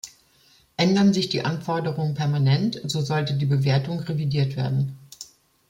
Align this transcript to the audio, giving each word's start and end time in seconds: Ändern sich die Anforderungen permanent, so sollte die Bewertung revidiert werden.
Ändern 0.77 1.13
sich 1.13 1.29
die 1.29 1.45
Anforderungen 1.45 2.15
permanent, 2.15 2.81
so 2.85 3.01
sollte 3.01 3.35
die 3.35 3.45
Bewertung 3.45 3.99
revidiert 3.99 4.55
werden. 4.55 4.97